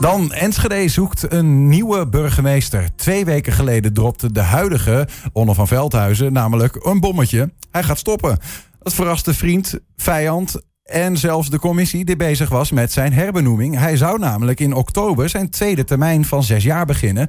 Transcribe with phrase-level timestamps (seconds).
[0.00, 2.88] Dan Enschede zoekt een nieuwe burgemeester.
[2.96, 7.52] Twee weken geleden dropte de huidige Onno van Veldhuizen namelijk een bommetje.
[7.70, 8.38] Hij gaat stoppen.
[8.82, 13.78] Dat verraste vriend, vijand en zelfs de commissie die bezig was met zijn herbenoeming.
[13.78, 17.28] Hij zou namelijk in oktober zijn tweede termijn van zes jaar beginnen.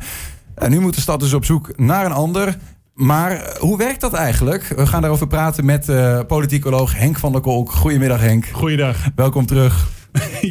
[0.55, 2.57] En nu moet de stad dus op zoek naar een ander.
[2.93, 4.67] Maar hoe werkt dat eigenlijk?
[4.75, 7.71] We gaan daarover praten met uh, politicoloog Henk van der Kolk.
[7.71, 8.45] Goedemiddag Henk.
[8.45, 8.97] Goeiedag.
[9.15, 9.96] Welkom terug.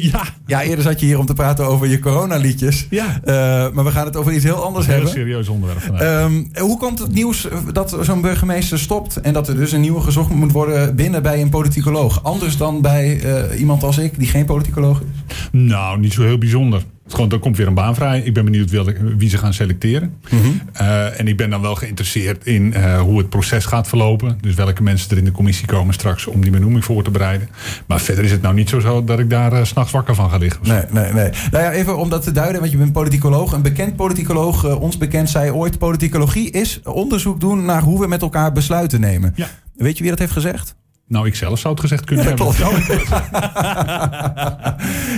[0.11, 0.23] ja.
[0.45, 2.87] Ja, eerder zat je hier om te praten over je coronaliedjes.
[2.89, 3.19] Ja.
[3.25, 3.33] Uh,
[3.73, 5.11] maar we gaan het over iets heel anders een hebben.
[5.11, 6.23] Heel serieus onderwerp vandaag.
[6.23, 9.21] Um, hoe komt het nieuws dat zo'n burgemeester stopt...
[9.21, 12.23] en dat er dus een nieuwe gezocht moet worden binnen bij een politicoloog?
[12.23, 15.07] Anders dan bij uh, iemand als ik, die geen politicoloog is?
[15.51, 16.83] Nou, niet zo heel bijzonder.
[17.07, 18.21] Gewoon, er komt weer een baan vrij.
[18.21, 18.71] Ik ben benieuwd
[19.17, 20.15] wie ze gaan selecteren.
[20.29, 20.61] Mm -hmm.
[20.81, 24.37] uh, en ik ben dan wel geïnteresseerd in uh, hoe het proces gaat verlopen.
[24.41, 27.49] Dus welke mensen er in de commissie komen straks om die benoeming voor te bereiden.
[27.85, 30.29] Maar verder is het nou niet zo, zo dat ik daar uh, s'nachts wakker van
[30.29, 30.61] ga liggen.
[30.63, 31.29] Nee, nee, nee.
[31.51, 33.51] Nou ja, even om dat te duiden, want je bent politicoloog.
[33.51, 35.77] Een bekend politicoloog, ons bekend, zei ooit...
[35.77, 39.33] politicologie is onderzoek doen naar hoe we met elkaar besluiten nemen.
[39.35, 39.47] Ja.
[39.75, 40.75] Weet je wie dat heeft gezegd?
[41.09, 42.47] Nou, ik zelf zou het gezegd kunnen ja, hebben.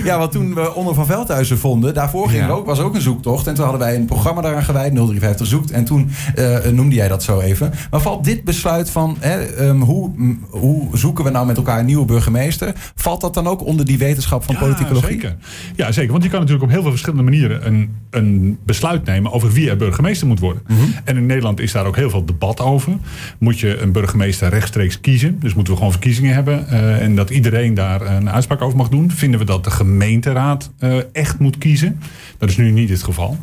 [0.04, 2.48] Ja, want toen we onder Van Veldhuizen vonden, daarvoor ging Ja.
[2.48, 3.46] ook, was ook een zoektocht.
[3.46, 5.70] En toen hadden wij een programma daaraan gewijd, 053 zoekt.
[5.70, 7.72] En toen uh, noemde jij dat zo even.
[7.90, 11.78] Maar valt dit besluit van hè, um, hoe, m, hoe zoeken we nou met elkaar
[11.78, 15.10] een nieuwe burgemeester, valt dat dan ook onder die wetenschap van Ja, politicologie?
[15.10, 15.36] Zeker.
[15.76, 16.10] Ja, zeker.
[16.12, 19.70] Want je kan natuurlijk op heel veel verschillende manieren een, een besluit nemen over wie
[19.70, 20.62] er burgemeester moet worden.
[20.66, 20.80] Mhm.
[21.04, 22.92] En in Nederland is daar ook heel veel debat over.
[23.38, 25.38] Moet je een burgemeester rechtstreeks kiezen?
[25.40, 28.88] Dus moeten we gewoon verkiezingen hebben uh, en dat iedereen daar een uitspraak over mag
[28.88, 29.10] doen?
[29.10, 32.00] Vinden we dat de gemeenteraad uh, echt moet kiezen?
[32.38, 33.38] Dat is nu niet het geval.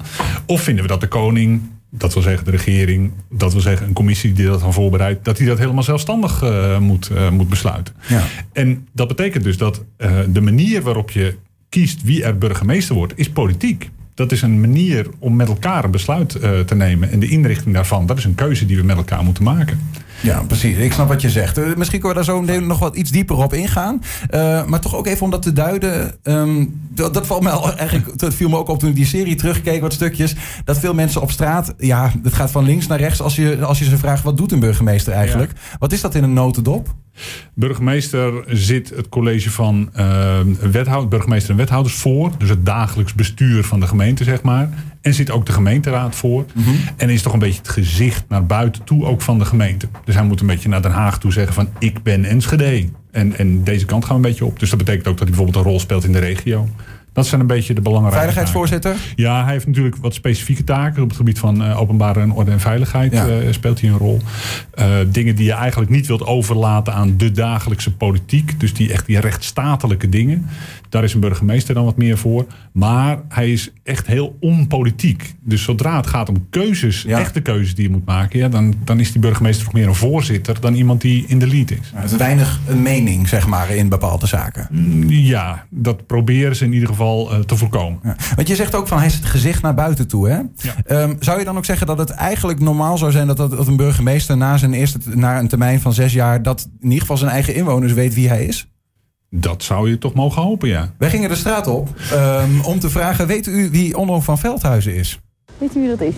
[0.46, 3.94] Of vinden we dat de koning dat wil zeggen de regering, dat wil zeggen een
[3.94, 7.94] commissie die dat dan voorbereidt, dat die dat helemaal zelfstandig uh, moet, uh, moet besluiten.
[8.08, 8.24] Ja.
[8.54, 11.36] En dat betekent dus dat uh, de manier waarop je
[11.70, 13.90] kiest wie er burgemeester wordt, is politiek.
[14.18, 16.30] Dat is een manier om met elkaar een besluit
[16.66, 17.12] te nemen.
[17.12, 19.80] En de inrichting daarvan, dat is een keuze die we met elkaar moeten maken.
[20.22, 20.78] Ja, precies.
[20.78, 21.58] Ik snap wat je zegt.
[21.58, 24.02] Uh, misschien kunnen we daar zo meteen nog wat iets dieper op ingaan.
[24.34, 26.16] Uh, maar toch ook even om dat te duiden.
[26.24, 29.36] Um, dat, dat, valt al, eigenlijk, dat viel me ook op toen ik die serie
[29.36, 30.36] terugkeek, wat stukjes.
[30.64, 33.22] Dat veel mensen op straat, ja, het gaat van links naar rechts.
[33.22, 35.52] Als je, als je ze vraagt, wat doet een burgemeester eigenlijk?
[35.52, 35.78] Ja.
[35.80, 36.96] Wat is dat in een notendop?
[37.54, 40.40] Burgemeester zit het college van uh,
[40.72, 42.32] wethoud, burgemeester en wethouders voor.
[42.38, 44.70] Dus het dagelijks bestuur van de gemeente, zeg maar.
[45.02, 46.46] En zit ook de gemeenteraad voor.
[46.54, 46.70] Mhm.
[46.70, 46.84] Mm -hmm.
[46.98, 49.88] En is toch een beetje het gezicht naar buiten toe ook van de gemeente.
[50.06, 52.90] Dus hij moet een beetje naar Den Haag toe zeggen van ik ben Enschede.
[53.12, 54.60] En, en deze kant gaan we een beetje op.
[54.60, 56.68] Dus dat betekent ook dat hij bijvoorbeeld een rol speelt in de regio.
[57.18, 58.92] Dat zijn een beetje de belangrijke Veiligheidsvoorzitter?
[58.92, 59.10] Taken.
[59.16, 61.02] Ja, hij heeft natuurlijk wat specifieke taken.
[61.04, 63.28] Op het gebied van uh, openbare orde en veiligheid ja.
[63.28, 64.22] uh, speelt hij een rol.
[64.80, 68.60] Uh, dingen die je eigenlijk niet wilt overlaten aan de dagelijkse politiek.
[68.60, 70.46] Dus die echt die rechtsstatelijke dingen.
[70.90, 72.46] Daar is een burgemeester dan wat meer voor.
[72.72, 75.36] Maar hij is echt heel onpolitiek.
[75.44, 77.20] Dus zodra het gaat om keuzes, ja.
[77.20, 78.40] echte keuzes die je moet maken...
[78.40, 80.62] Ja, dan, dan is die burgemeester nog meer een voorzitter...
[80.62, 81.92] dan iemand die in de lead is.
[81.94, 84.68] Ja, het is weinig een mening, zeg maar, in bepaalde zaken.
[85.08, 88.00] Ja, dat proberen ze in ieder geval uh, te voorkomen.
[88.04, 88.16] Ja.
[88.36, 90.40] Want je zegt ook van, hij is het gezicht naar buiten toe, hè?
[91.02, 93.28] Um, zou je dan ook zeggen dat het eigenlijk normaal zou zijn...
[93.28, 96.44] dat, dat een burgemeester na zijn eerste na een termijn van zes jaar...
[96.44, 98.68] dat in ieder geval zijn eigen inwoners weet wie hij is?
[99.30, 100.94] Dat zou je toch mogen hopen, ja.
[100.98, 103.28] Wij gingen de straat op um, om te vragen...
[103.28, 105.20] weet u wie Onno van Veldhuizen is?
[105.58, 106.16] Weet u wie dat is?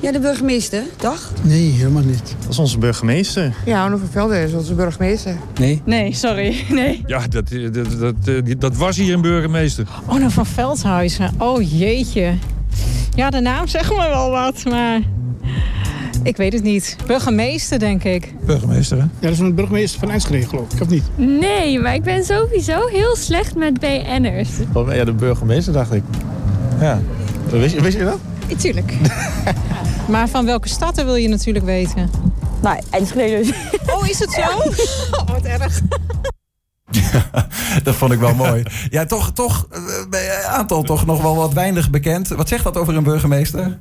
[0.00, 1.32] Ja, de burgemeester, dag?
[1.42, 2.34] Nee, helemaal niet.
[2.40, 3.54] Dat is onze burgemeester.
[3.64, 5.36] Ja, Onno van Veldhuizen is onze burgemeester.
[5.58, 5.82] Nee.
[5.84, 6.56] Nee, sorry.
[6.68, 7.02] Nee.
[7.06, 9.86] Ja, dat, dat, dat, dat was hier een burgemeester.
[10.06, 11.30] Onno van Veldhuizen.
[11.38, 12.34] Oh jeetje.
[13.14, 15.00] Ja, de naam zegt me wel wat, maar...
[16.22, 16.96] Ik weet het niet.
[17.06, 18.34] Burgemeester, denk ik.
[18.44, 19.02] Burgemeester, hè?
[19.02, 21.04] Ja, dat is een burgemeester van Enschede, geloof ik, of niet?
[21.16, 24.48] Nee, maar ik ben sowieso heel slecht met BN'ers.
[24.88, 26.02] Ja, de burgemeester, dacht ik.
[26.80, 27.00] Ja.
[27.50, 28.18] Wist je, wist je dat?
[28.58, 28.92] Tuurlijk.
[30.08, 32.10] maar van welke stad wil je natuurlijk weten?
[32.62, 33.52] Nou, Enschede dus.
[33.94, 34.40] Oh, is het zo?
[34.40, 35.80] Oh, wat erg.
[36.90, 37.48] Ja,
[37.82, 38.62] dat vond ik wel mooi.
[38.90, 39.66] Ja, toch, toch
[40.10, 42.28] een aantal toch nog wel wat weinig bekend.
[42.28, 43.78] Wat zegt dat over een burgemeester?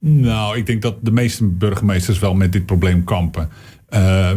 [0.00, 3.48] Nou, ik denk dat de meeste burgemeesters wel met dit probleem kampen.
[3.90, 4.30] Uh,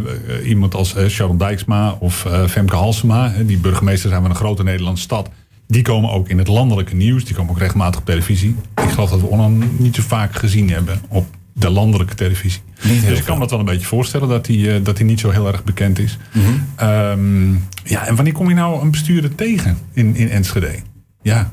[0.46, 5.04] iemand als uh, Sharon Dijksma of Femke Halsema, die burgemeester zijn van een grote Nederlandse
[5.04, 5.30] stad.
[5.68, 7.26] Die komen ook in het landelijke nieuws.
[7.26, 8.56] Die komen ook regelmatig op televisie.
[8.76, 12.62] Ik geloof dat we Onno niet zo vaak gezien hebben op de landelijke televisie.
[12.82, 15.30] Dus ik kan me dat wel een beetje voorstellen dat hij, dat hij niet zo
[15.30, 16.18] heel erg bekend is.
[16.34, 16.90] Mm -hmm.
[16.90, 20.76] um, ja, en wanneer kom je nou een bestuurder tegen in, in Enschede?
[21.22, 21.52] Ja,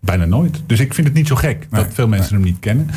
[0.00, 0.62] bijna nooit.
[0.66, 2.42] Dus ik vind het niet zo gek nee, dat veel mensen nee.
[2.42, 2.90] hem niet kennen.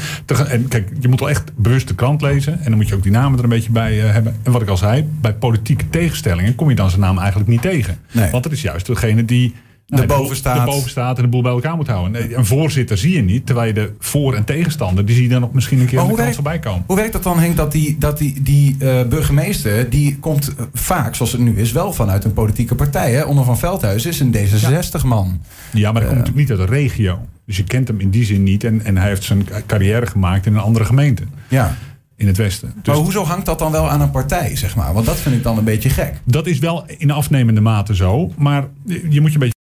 [0.50, 2.60] En kijk, je moet wel echt bewust de krant lezen.
[2.60, 4.36] En dan moet je ook die namen er een beetje bij uh, hebben.
[4.44, 7.62] En wat ik al zei, bij politieke tegenstellingen kom je dan zijn naam eigenlijk niet
[7.62, 7.98] tegen.
[8.12, 8.32] Nee.
[8.32, 9.54] Want het is juist degene die
[9.90, 10.58] Nou, erboven boel- staat.
[10.58, 12.12] erboven staat en de boel bij elkaar moet houden.
[12.12, 15.30] Nee, Een voorzitter zie je niet, terwijl je de voor- en tegenstander, die zie je
[15.30, 16.84] dan nog misschien een keer aan de kant voorbij komen.
[16.88, 19.90] Hoe werkt dat dan, Henk, dat die, dat die, die eh, burgemeester...
[19.90, 23.12] die komt eh, vaak, zoals het nu is, wel vanuit een politieke partij.
[23.14, 23.24] Hè?
[23.24, 25.42] Onder van Veldhuizen is een D66-man.
[25.72, 27.20] Ja, maar dat komt natuurlijk niet uit de regio.
[27.46, 28.64] Dus je kent hem in die zin niet.
[28.64, 31.24] En, en hij heeft zijn carrière gemaakt in een andere gemeente.
[31.48, 31.76] Ja.
[32.16, 32.74] In het westen.
[32.76, 34.94] Dus Maar hoezo hangt dat dan wel aan een partij, zeg maar?
[34.94, 36.14] Want dat vind ik dan een beetje gek.
[36.24, 38.32] dat is wel in afnemende mate zo.
[38.38, 39.58] Maar je moet je een beetje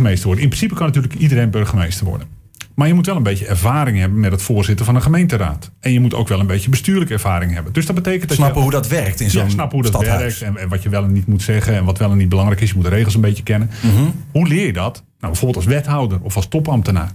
[0.00, 0.44] burgemeester worden.
[0.44, 2.26] In principe kan natuurlijk iedereen burgemeester worden.
[2.74, 5.70] Maar je moet wel een beetje ervaring hebben met het voorzitten van een gemeenteraad.
[5.80, 7.72] En je moet ook wel een beetje bestuurlijke ervaring hebben.
[7.72, 8.62] Dus dat betekent dat Snappen je...
[8.62, 10.38] hoe dat werkt in zo'n ja, snap hoe dat stadhuis.
[10.38, 12.28] werkt en, en wat je wel en niet moet zeggen en wat wel en niet
[12.28, 12.68] belangrijk is.
[12.68, 13.70] Je moet de regels een beetje kennen.
[13.82, 14.02] Mhm.
[14.32, 14.94] Hoe leer je dat?
[14.94, 17.12] Nou, bijvoorbeeld als wethouder of als topambtenaar.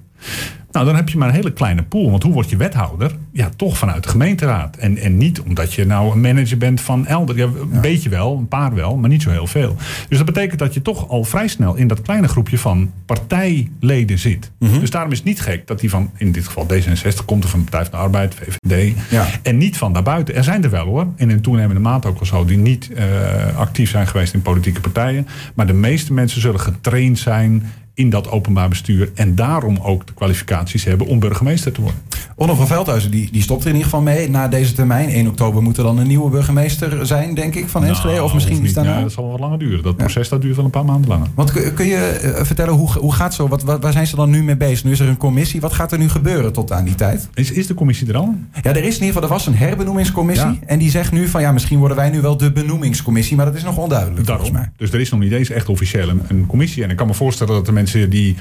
[0.76, 2.12] Nou, dan heb je maar een hele kleine pool.
[2.12, 3.16] Want hoe word je wethouder?
[3.32, 4.76] Ja, toch vanuit de gemeenteraad.
[4.76, 7.38] En, en niet omdat je nou een manager bent van elder.
[7.38, 9.76] Ja, een beetje wel, een paar wel, maar niet zo heel veel.
[10.10, 14.20] Dus dat betekent dat je toch al vrij snel in dat kleine groepje van partijleden
[14.20, 14.52] zit.
[14.60, 14.80] Mhm.
[14.80, 17.50] Dus daarom is het niet gek dat die van, in dit geval D66 komt of
[17.50, 18.94] van Partij van de Arbeid, VVD.
[19.10, 19.26] Ja.
[19.42, 20.36] En niet van daarbuiten.
[20.36, 21.08] Er zijn er wel hoor.
[21.16, 22.46] In toenemende mate ook wel zo.
[22.46, 25.28] Die niet eh, actief zijn geweest in politieke partijen.
[25.54, 27.64] Maar de meeste mensen zullen getraind zijn
[27.96, 29.12] in dat openbaar bestuur.
[29.14, 32.02] En daarom ook de kwalificaties hebben om burgemeester te worden.
[32.38, 35.10] Onno van Veldhuizen die, die stopt er in ieder geval mee na deze termijn.
[35.10, 38.14] 1 oktober moet er dan een nieuwe burgemeester zijn, denk ik, van Enschede.
[38.14, 38.66] Nou, of misschien niet.
[38.66, 39.84] is daar Ja, dat zal wel wat langer duren.
[39.84, 41.28] Dat proces dat duurt wel een paar maanden langer.
[41.36, 43.48] Want kun, kun je eh, vertellen, hoe, hoe gaat zo?
[43.48, 44.84] Wat, wat, waar zijn ze dan nu mee bezig?
[44.84, 45.62] Nu is er een commissie.
[45.62, 47.30] Wat gaat er nu gebeuren tot aan die tijd?
[47.34, 48.36] Is, is de commissie er al?
[48.62, 50.48] Ja, er is in ieder geval er was een herbenoemingscommissie.
[50.48, 50.58] Ja.
[50.66, 53.36] En die zegt nu van ja, misschien worden wij nu wel de benoemingscommissie.
[53.36, 54.62] Maar dat is nog onduidelijk volgens Daarom.
[54.62, 54.72] mij.
[54.78, 56.84] Dus er is nog niet eens echt officieel een, een commissie.
[56.84, 58.36] En ik kan me voorstellen dat de mensen die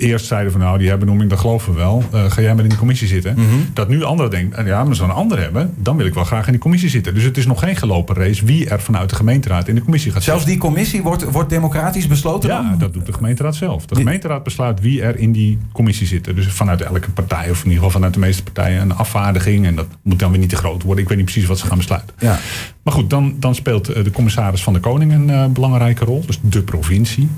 [0.00, 2.04] eerst zeiden van nou, die herbenoeming, dat geloven we wel.
[2.12, 3.34] Eh, ga jij maar in die commissie zitten.
[3.34, 3.46] Mhm.
[3.72, 6.24] Dat nu anderen denken, ja, maar als we een ander hebben, dan wil ik wel
[6.24, 7.14] graag in die commissie zitten.
[7.14, 10.12] Dus het is nog geen gelopen race wie er vanuit de gemeenteraad in de commissie
[10.12, 10.60] gaat Zelfs zitten.
[10.60, 12.78] die commissie wordt, wordt democratisch besloten Ja, dan?
[12.78, 13.86] dat doet de gemeenteraad zelf.
[13.86, 16.34] De gemeenteraad besluit wie er in die commissie zitten.
[16.34, 19.66] Dus vanuit elke partij, of in ieder geval vanuit de meeste partijen, een afvaardiging.
[19.66, 21.02] En dat moet dan weer niet te groot worden.
[21.02, 22.14] Ik weet niet precies wat ze gaan besluiten.
[22.18, 22.38] Ja.
[22.82, 26.22] Maar goed, dan, dan speelt eh, de commissaris van de Koning een eh, belangrijke rol.
[26.26, 27.28] Dus de provincie.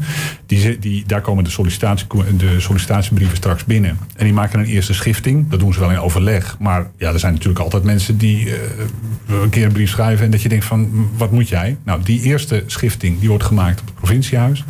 [0.46, 2.06] Die, die, daar komen de, sollicitatie,
[2.36, 3.98] de sollicitatiebrieven straks binnen.
[4.16, 5.50] En die maken een eerste schifting.
[5.50, 6.56] Dat doen ze wel in overleg.
[6.58, 8.58] Maar ja, er zijn natuurlijk altijd mensen die eh,
[9.42, 10.24] een keer een brief schrijven.
[10.24, 11.76] En dat je denkt van, "M, wat moet jij?
[11.84, 14.64] Nou, die eerste schifting die wordt gemaakt op het provinciehuis.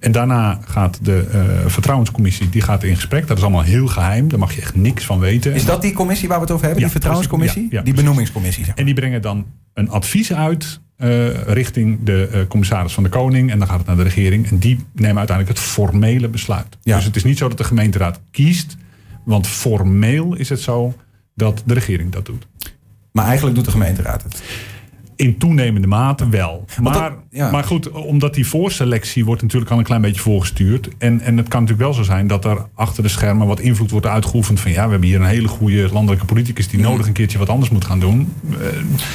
[0.00, 3.26] En daarna gaat de eh, vertrouwenscommissie die gaat in gesprek.
[3.26, 4.28] Dat is allemaal heel geheim.
[4.28, 5.54] Daar mag je echt niks van weten.
[5.54, 6.82] Is dat die commissie waar we het over hebben?
[6.82, 7.62] Ja, die vertrouwenscommissie?
[7.62, 8.64] Ja, ja, die benoemingscommissie.
[8.74, 10.80] En die brengen dan een advies uit
[11.46, 13.50] richting de eh, commissaris van de Koning.
[13.50, 14.50] En dan gaat het naar de regering.
[14.50, 16.78] En die nemen uiteindelijk het formele besluit.
[16.82, 16.96] Ja.
[16.96, 18.76] Dus het is niet zo dat de gemeenteraad kiest.
[19.24, 20.94] Want formeel is het zo
[21.34, 22.46] dat de regering dat doet.
[23.12, 24.42] Maar eigenlijk doet de gemeenteraad het.
[25.16, 26.64] In toenemende mate wel.
[26.82, 27.50] Maar, dat- ja.
[27.50, 30.88] maar goed, omdat die voorselectie wordt natuurlijk al een klein beetje voorgestuurd.
[30.98, 33.90] En, en het kan natuurlijk wel zo zijn dat er achter de schermen wat invloed
[33.90, 34.60] wordt uitgeoefend.
[34.60, 37.48] Van ja, we hebben hier een hele goede landelijke politicus die nodig een keertje wat
[37.48, 38.32] anders moet gaan doen.
[38.50, 38.56] Eh,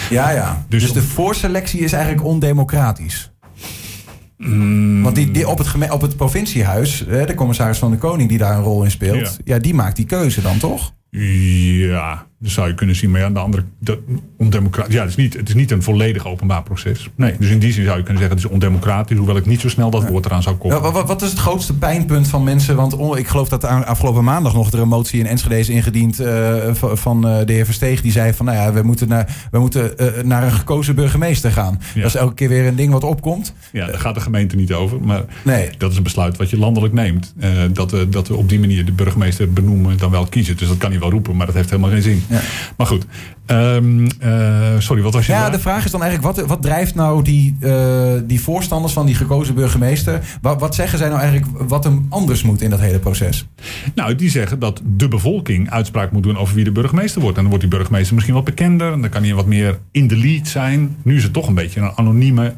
[0.10, 0.66] Ja, ja.
[0.70, 3.32] Dus- Dus, de voorselectie is eigenlijk ondemocratisch.
[4.38, 8.38] mm, Want die, die op, het op het provinciehuis, de commissaris van de Koning die
[8.38, 9.60] daar een rol in speelt, ja.
[9.60, 10.94] die maakt die keuze dan toch?
[11.10, 13.12] Ja, dat zou je kunnen zien.
[13.12, 13.98] Maar ja, aan de andere dat,
[14.38, 14.94] ondemocratisch.
[14.94, 17.10] Ja, het is, niet, het is niet een volledig openbaar proces.
[17.16, 19.18] Nee, dus in die zin zou je kunnen zeggen het is ondemocratisch.
[19.18, 20.94] Hoewel ik niet zo snel dat woord eraan zou Ja, koppelen.
[20.94, 22.76] wat, wat is het grootste pijnpunt van mensen?
[22.76, 26.74] Want ik geloof dat afgelopen maandag nog er een motie in Enschede is ingediend eh,
[26.74, 28.02] van, eh, de heer Versteeg.
[28.02, 31.52] Die zei van nou ja, we moeten naar, we moeten, eh, naar een gekozen burgemeester
[31.52, 31.80] gaan.
[31.94, 32.02] Ja.
[32.02, 33.54] Dat is elke keer weer een ding wat opkomt.
[33.72, 35.02] Ja, daar gaat de gemeente niet over.
[35.02, 35.70] Maar Nee.
[35.78, 37.34] dat is een besluit wat je landelijk neemt.
[37.72, 40.58] Dat, we, dat we op die manier de burgemeester benoemen dan wel kiezen.
[40.58, 42.24] Dus dat kan hij wel roepen, maar dat heeft helemaal geen zin.
[42.32, 42.40] Ja.
[42.78, 43.06] Maar goed.
[43.46, 45.52] Ehm, eh, sorry, wat was je Ja, vraag?
[45.52, 49.16] de vraag is dan eigenlijk, wat, wat drijft nou die, eh, die voorstanders van die
[49.16, 50.20] gekozen burgemeester?
[50.42, 53.48] Wat, wat zeggen zij nou eigenlijk wat hem anders moet in dat hele proces?
[53.96, 57.36] Nou, die zeggen dat de bevolking uitspraak moet doen over wie de burgemeester wordt.
[57.38, 58.94] En dan wordt die burgemeester misschien wat bekender.
[58.94, 60.96] En dan kan hij wat meer in de lead zijn.
[61.04, 62.54] Nu is het toch een beetje een anonieme,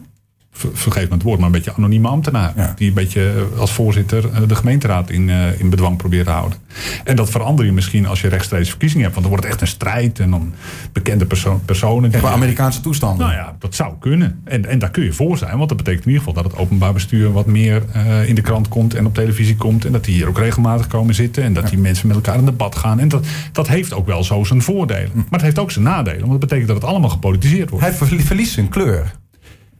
[0.53, 2.53] ver- vergeet me het woord, maar een beetje anonieme ambtenaar.
[2.55, 2.73] Ja.
[2.77, 6.31] Die een beetje eh, als voorzitter eh, de gemeenteraad in, eh, in bedwang probeert te
[6.31, 6.57] houden.
[7.03, 9.15] En dat verander je misschien als je rechtstreeks verkiezingen hebt.
[9.15, 10.19] Want dan wordt het echt een strijd.
[10.19, 10.53] En dan
[10.91, 12.11] bekende perso- personen.
[12.11, 13.25] Qua Amerikaanse toestanden.
[13.27, 14.41] nou ja, dat zou kunnen.
[14.43, 15.57] En, en daar kun je voor zijn.
[15.57, 17.81] Want dat betekent in ieder geval dat het openbaar bestuur wat meer
[18.25, 19.85] in de krant komt en op televisie komt.
[19.85, 21.43] En dat die hier ook regelmatig komen zitten.
[21.43, 22.99] En dat die mensen met elkaar in debat gaan.
[22.99, 25.11] En dat, dat heeft ook wel zo zijn voordelen.
[25.13, 26.19] Maar het heeft ook zijn nadelen.
[26.19, 27.85] Want dat betekent dat het allemaal gepolitiseerd wordt.
[27.85, 29.11] Hij ver- verliest zijn kleur.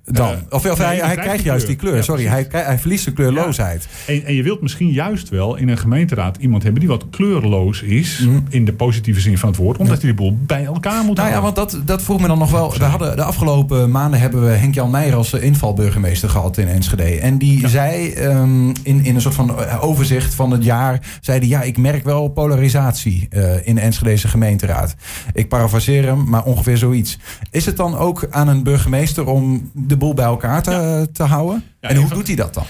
[0.05, 0.31] Dan.
[0.31, 1.67] Eh, of of nee, hij, krijgt juist kleur.
[1.67, 1.95] die kleur.
[1.95, 3.87] Ja, Sorry, hij, hij verliest de kleurloosheid.
[4.07, 7.81] En, en je wilt misschien juist wel in een gemeenteraad iemand hebben die wat kleurloos
[7.81, 8.27] is.
[8.49, 9.77] In de positieve zin van het woord.
[9.77, 11.55] Omdat hij de boel bij elkaar moet Nou ja, houden.
[11.55, 12.73] want dat, dat vroeg me dan nog wel.
[12.77, 17.03] We hadden, de afgelopen maanden hebben we Henk-Jan Meijer als eh, invalburgemeester gehad in Enschede.
[17.03, 21.01] En die zei ehm, in, in een soort van eh, overzicht van het jaar...
[21.21, 23.27] zei hij, ja, ik merk wel polarisatie
[23.63, 24.95] in de Enschedeze gemeenteraad.
[25.33, 27.17] Ik parafraseer hem, maar ongeveer zoiets.
[27.51, 31.63] Is het dan ook aan een burgemeester om de boel bij elkaar te, te houden?
[31.81, 32.65] Ja, en hoe doet hij dat dan?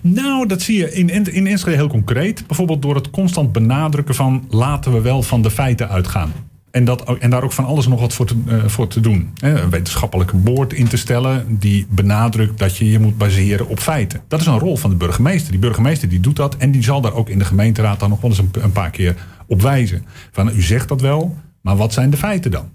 [0.00, 2.46] Nou, dat zie je in, in, Enschede heel concreet.
[2.46, 6.32] Bijvoorbeeld door het constant benadrukken van laten we wel van de feiten uitgaan.
[6.70, 9.30] En, dat, en daar ook van alles nog wat voor te, eh, voor te doen.
[9.40, 14.20] Een wetenschappelijke boord in te stellen die benadrukt dat je je moet baseren op feiten.
[14.28, 15.50] Dat is een rol van de burgemeester.
[15.50, 18.20] Die burgemeester die doet dat en die zal daar ook in de gemeenteraad dan nog
[18.20, 19.14] wel eens een, een paar keer
[19.46, 20.04] op wijzen.
[20.32, 22.68] Van u zegt dat wel, maar wat zijn de feiten dan?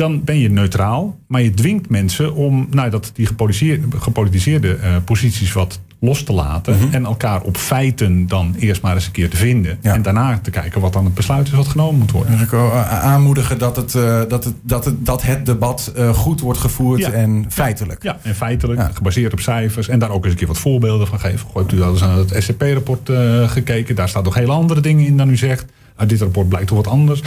[0.00, 4.96] Dan ben je neutraal, maar je dwingt mensen om nou, dat, die gepolitiseerde, gepolitiseerde eh,
[5.04, 6.76] posities wat los te laten.
[6.90, 9.78] En elkaar op feiten dan eerst maar eens een keer te vinden.
[9.80, 9.94] Ja.
[9.94, 12.32] En daarna te kijken wat dan het besluit is wat genomen moet worden.
[12.32, 15.92] Dus ik wil eh, aanmoedigen dat het, eh, dat het, dat het, dat het debat
[15.96, 17.10] eh, goed wordt gevoerd Ja.
[17.10, 18.02] en feitelijk.
[18.02, 18.90] Ja, en feitelijk, Ja.
[18.94, 19.88] gebaseerd op cijfers.
[19.88, 21.38] En daar ook eens een keer wat voorbeelden van geven.
[21.46, 23.10] Goh, hebt u al eens aan het SCP-rapport
[23.46, 23.94] gekeken?
[23.94, 25.64] Daar staat nog hele andere dingen in dan u zegt.
[25.96, 27.22] Uit dit rapport blijkt toch wat anders.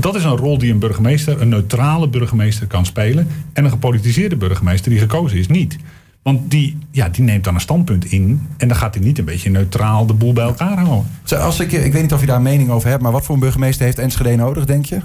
[0.00, 3.28] Dat is een rol die een burgemeester, een neutrale burgemeester, kan spelen.
[3.52, 5.76] En een gepolitiseerde burgemeester die gekozen is, niet.
[6.24, 8.46] Want die, ja, die neemt dan een standpunt in.
[8.56, 11.10] En dan gaat hij niet een beetje neutraal de boel bij elkaar houden.
[11.24, 13.24] Zo, Als ik, ik weet niet of je daar een mening over hebt, maar wat
[13.24, 15.00] voor een burgemeester heeft Enschede nodig, denk je?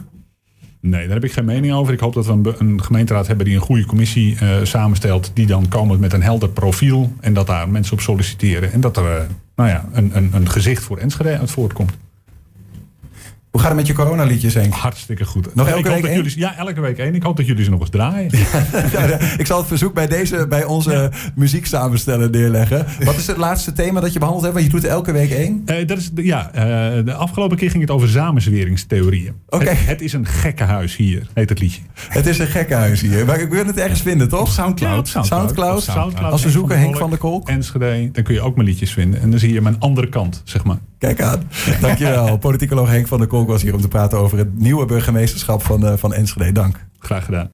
[0.81, 1.93] Nee, daar heb ik geen mening over.
[1.93, 5.31] Ik hoop dat we een gemeenteraad hebben die een goede commissie eh, samenstelt.
[5.33, 7.13] Die dan komen met een helder profiel.
[7.19, 8.71] En dat daar mensen op solliciteren.
[8.71, 9.23] En dat er eh,
[9.55, 11.97] nou ja, een, een, een gezicht voor Enschede uit voortkomt.
[13.51, 14.73] Hoe gaat het met je coronaliedjes, Henk?
[14.73, 15.55] Hartstikke goed.
[15.55, 17.15] Nog elke week jullie, Ja, elke week één.
[17.15, 18.31] Ik hoop dat jullie ze nog eens draaien.
[18.91, 22.85] Ja, ik zal het verzoek bij, deze, bij onze muzieksamensteller neerleggen.
[23.03, 24.57] Wat is het laatste thema dat je behandeld hebt?
[24.59, 25.61] Want je doet elke week één.
[25.65, 26.65] Eh, dat is, de- ja, eh,
[27.05, 29.33] de afgelopen keer ging het over samenzweringstheorieën.
[29.49, 29.69] Oké.
[29.69, 31.81] Het, het is een gekkenhuis hier, heet het liedje.
[31.93, 33.25] Het is een gekkenhuis hier.
[33.25, 34.51] Maar ik wil het ergens vinden, toch?
[34.51, 35.07] Soundcloud.
[35.07, 35.83] Soundcloud.
[35.83, 36.31] Soundcloud.
[36.31, 37.49] Als we zoeken Henk Henk van der Kolk.
[37.49, 39.21] Enschede, dan kun je ook mijn liedjes vinden.
[39.21, 40.77] En dan zie je mijn andere kant, zeg maar.
[40.99, 41.49] Kijk aan.
[41.81, 42.37] Dankjewel.
[42.37, 45.85] Politicoloog Henk van der Kolk was hier om te praten over het nieuwe burgemeesterschap van,
[45.85, 46.51] eh, van Enschede.
[46.51, 46.85] Dank.
[46.99, 47.49] Graag gedaan.